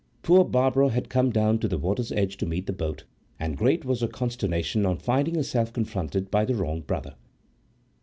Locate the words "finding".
4.97-5.35